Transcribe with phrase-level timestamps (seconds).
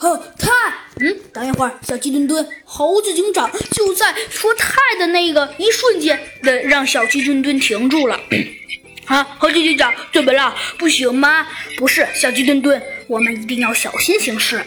[0.00, 0.50] 哦，太，
[1.00, 8.20] 嗯，等一会儿，小鸡墩墩，猴子警长就在说“太”的那个一瞬间，的让小鸡墩墩停住了。
[9.06, 10.54] 啊，猴子警长，怎么了？
[10.78, 11.46] 不行吗？
[11.76, 14.62] 不是，小鸡墩墩，我们一定要小心行事，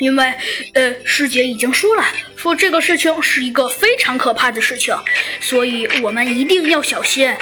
[0.00, 0.34] 因为，
[0.74, 2.04] 呃，师姐已经说了，
[2.36, 4.94] 说这个事情是一个非常可怕的事情，
[5.40, 7.34] 所以我们一定要小心。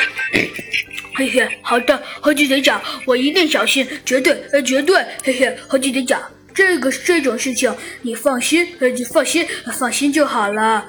[1.14, 6.20] 嘿嘿，好的，猴子警长，我一定小心，绝对，呃，绝对，嘿嘿，猴子警长。
[6.56, 7.70] 这个这种事情，
[8.00, 10.86] 你放心，呃，你放心，放心就好了。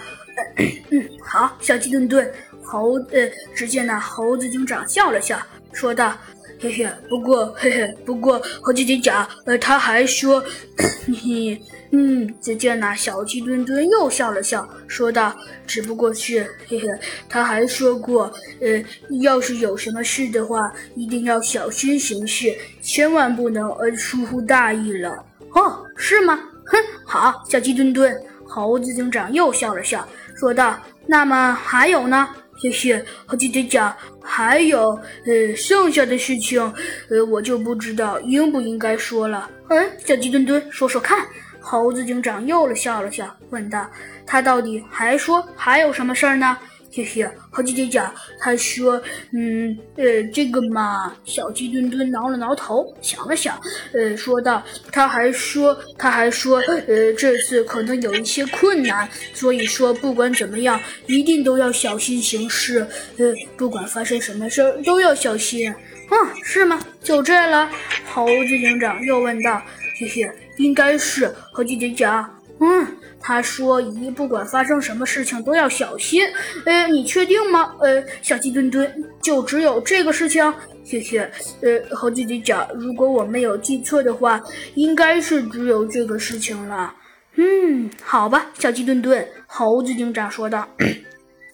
[0.92, 2.32] 嗯，好，小鸡墩墩，
[2.64, 5.38] 猴，呃，只见那猴子警长笑了笑，
[5.74, 6.18] 说道
[6.58, 10.42] ：“嘿嘿，不过，嘿嘿，不过，猴子警长，呃，他还说，
[11.06, 11.62] 嘿，
[11.92, 16.88] 嗯，只见那小鸡墩墩又笑了笑，说道：只不过是，嘿嘿，
[17.28, 18.82] 他还说过，呃，
[19.22, 26.40] 要是有什么事的话，一定要小心行事，千万不能呃疏忽大意了。”哦，是吗？
[26.66, 28.16] 哼，好，小鸡墩墩。
[28.50, 32.30] 猴子警长又笑了笑，说道：“那么还有呢？
[32.62, 33.94] 谢谢猴子警长。
[34.22, 34.92] 还有，
[35.26, 36.62] 呃，剩下的事情，
[37.10, 39.50] 呃，我就不知道应不应该说了。
[39.70, 41.26] 嗯，小鸡墩墩，说说看。”
[41.60, 43.86] 猴子警长又笑了笑，问道
[44.26, 46.58] ：“他到底还说还有什么事儿呢？”
[46.94, 53.60] 嘿嘿，猴子警长，他说，嗯，呃，这个嘛，小鸡墩墩挠了挠头，想了想，
[53.94, 62.80] 呃，说道，他还说，他还说，呃，这次可能有一些困难，所以说不管怎么样，一定都要小心行事，
[63.18, 65.72] 呃，不管发生什么事儿都要小心。
[66.10, 66.80] 嗯，是吗？
[67.04, 67.70] 就这了？
[68.12, 69.62] 猴子警长又问道。
[70.00, 72.34] 嘿嘿，应该是猴子警长。
[72.60, 72.88] 嗯，
[73.28, 76.26] 他说：“姨，不管发生什么事情都要小心。”
[76.64, 77.74] 呃，你确定吗？
[77.82, 78.90] 呃，小鸡墩墩，
[79.22, 80.54] 就只有这个事情？
[80.86, 81.30] 谢谢。
[81.62, 84.42] 呃，猴子警长，如果我没有记错的话，
[84.76, 86.96] 应该是只有这个事情了。
[87.36, 90.66] 嗯，好吧，小鸡墩墩，猴子警长说道。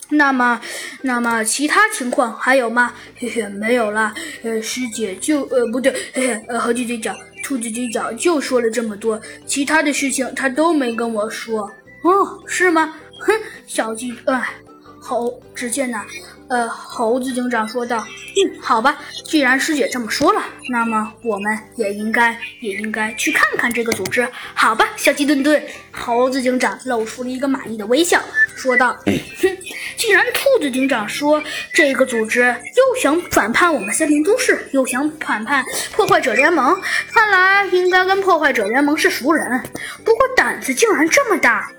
[0.10, 0.62] 那么，
[1.02, 2.94] 那么其他情况还有吗？
[3.18, 4.14] 嘿嘿，没有了。
[4.44, 7.18] 呃，师姐就呃不对，嘿嘿，呃，猴子警长。
[7.44, 11.70] 兔子警长就说了这么多，其他的事情他都没跟我说。
[12.04, 12.96] 哦，是吗？
[13.20, 13.34] 哼，
[13.68, 14.56] 小鸡，哎，
[15.00, 16.02] 猴，只见呢，
[16.48, 18.06] 呃，猴子警长说道
[18.36, 25.62] ：“嗯，好吧，既然师姐这么说了，那么我们也应该也应该去看看这个组织，好吧？”小鸡墩墩，
[25.92, 28.22] 猴子警长露出了一个满意的微笑，
[28.56, 28.98] 说道
[29.42, 29.58] ：“哼。”
[30.04, 31.42] 既然兔子警长说
[31.72, 36.78] 这个组织又想反叛我们森林都市，又想反叛破坏者联盟，
[37.10, 39.64] 看来应该跟破坏者联盟是熟人。
[40.04, 41.72] 不过胆子竟然这么大，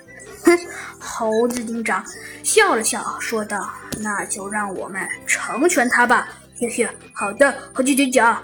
[0.43, 0.59] 哼！
[0.99, 2.03] 猴子警长
[2.43, 3.71] 笑了笑，说道
[4.01, 6.27] ：“那就让我们成全他吧。”
[6.59, 8.43] 嘿嘿，好的，猴子警长。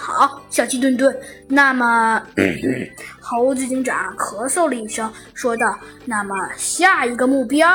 [0.00, 1.14] 好，小鸡墩墩。
[1.48, 2.22] 那么，
[3.20, 7.68] 猴子警长咳嗽了一声，说道：“那么下一个目标，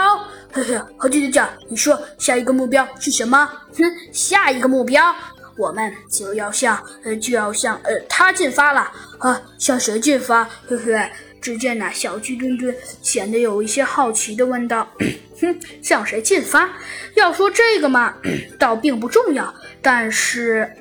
[0.51, 3.45] 呵呵，猴子警长，你说下一个目标是什么？
[3.75, 5.13] 哼，下一个目标，
[5.57, 9.41] 我们就要向呃，就要向呃他进发了啊！
[9.59, 10.45] 向谁进发？
[10.67, 11.09] 呵呵。”
[11.43, 14.87] 只见那小鸡墩墩显得有一些好奇的问道
[15.41, 16.69] ：“哼，向谁进发？
[17.15, 18.13] 要说这个嘛，
[18.57, 20.71] 倒并不重要，但是……”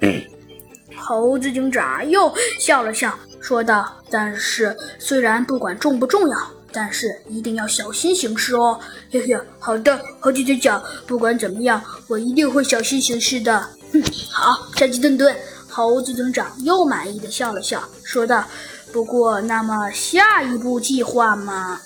[0.98, 6.36] 猴子警长又笑了笑，说道：“但是虽然不管重不重要，
[6.72, 8.78] 但是一定要小心行事哦。”
[9.10, 13.60] 嘿嘿，好的，猴子警长，不管怎么样，我一定会小心行事的。
[13.92, 15.34] 哼，好，小鸡墩墩。
[15.68, 18.44] 猴子警长又满意的笑了笑，说道
[18.92, 21.80] ：“不过，那么下一步计划嘛？”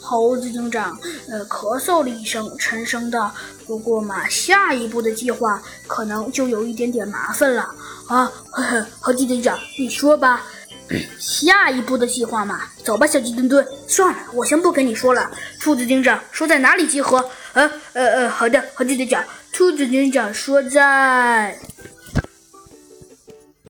[0.00, 3.34] 猴子警长呃咳嗽了一声，沉声道
[3.66, 7.62] ：“不过嘛，下一步的计划可能就有一点点麻烦了。”
[8.08, 10.44] 啊，呵呵，猴子警长，你说吧，
[11.18, 13.66] 下一步的计划嘛，走吧，小鸡墩墩。
[13.86, 15.30] 算了，我先不跟你说了。
[15.60, 17.24] 兔子警长说在哪里集合？
[17.54, 19.24] 呃呃呃，好的，猴子警长。
[19.52, 21.58] 兔子警长说在。